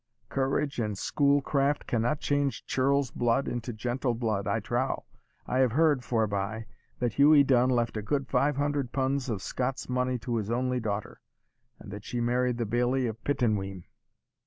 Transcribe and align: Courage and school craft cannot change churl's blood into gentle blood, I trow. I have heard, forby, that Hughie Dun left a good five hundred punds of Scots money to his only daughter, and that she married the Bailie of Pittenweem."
Courage 0.29 0.79
and 0.79 0.97
school 0.97 1.41
craft 1.43 1.85
cannot 1.85 2.19
change 2.19 2.65
churl's 2.65 3.11
blood 3.11 3.47
into 3.47 3.71
gentle 3.71 4.15
blood, 4.15 4.47
I 4.47 4.59
trow. 4.59 5.05
I 5.45 5.59
have 5.59 5.73
heard, 5.73 6.03
forby, 6.03 6.65
that 6.97 7.13
Hughie 7.13 7.43
Dun 7.43 7.69
left 7.69 7.95
a 7.97 8.01
good 8.01 8.27
five 8.27 8.57
hundred 8.57 8.91
punds 8.91 9.29
of 9.29 9.43
Scots 9.43 9.87
money 9.87 10.17
to 10.17 10.37
his 10.37 10.49
only 10.49 10.79
daughter, 10.79 11.21
and 11.77 11.91
that 11.91 12.03
she 12.03 12.19
married 12.19 12.57
the 12.57 12.65
Bailie 12.65 13.05
of 13.05 13.23
Pittenweem." 13.23 13.83